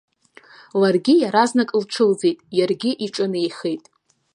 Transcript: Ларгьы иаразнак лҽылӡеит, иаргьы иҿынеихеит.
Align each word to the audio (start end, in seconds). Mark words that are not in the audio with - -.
Ларгьы 0.81 1.13
иаразнак 1.19 1.69
лҽылӡеит, 1.81 2.37
иаргьы 2.57 2.91
иҿынеихеит. 3.05 3.83